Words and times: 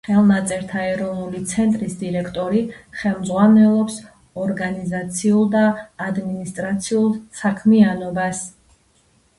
ხელნაწერთა 0.07 0.83
ეროვნული 0.91 1.41
ცენტრის 1.51 1.97
დირექტორი 1.99 2.63
ხელმძღვანელობს 3.01 3.99
ორგანიზაციულ 4.47 5.45
და 5.59 5.63
ადმინისტრაციულ 6.09 7.09
საქმიანობას. 7.45 8.45